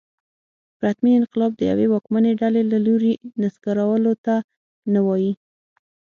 پرتمین 0.77 1.13
انقلاب 1.19 1.51
د 1.57 1.61
یوې 1.71 1.85
واکمنې 1.89 2.31
ډلې 2.41 2.61
له 2.71 2.77
لوري 2.85 3.13
نسکورولو 3.41 4.13
ته 4.25 4.35
نه 4.93 5.01
وايي. 5.07 5.33